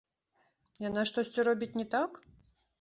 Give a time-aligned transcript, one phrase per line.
[0.87, 2.11] Яна штосьці робіць не так?